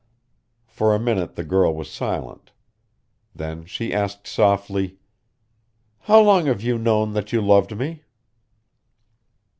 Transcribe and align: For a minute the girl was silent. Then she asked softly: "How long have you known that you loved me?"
For 0.65 0.95
a 0.95 0.99
minute 0.99 1.35
the 1.35 1.43
girl 1.43 1.75
was 1.75 1.87
silent. 1.87 2.49
Then 3.35 3.65
she 3.65 3.93
asked 3.93 4.25
softly: 4.25 4.97
"How 6.09 6.19
long 6.23 6.47
have 6.47 6.63
you 6.63 6.79
known 6.79 7.13
that 7.13 7.31
you 7.31 7.39
loved 7.39 7.77
me?" 7.77 8.05